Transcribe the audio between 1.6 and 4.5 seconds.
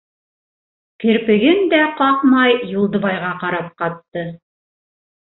дә ҡаҡмай, Юлдыбайға ҡарап ҡатты.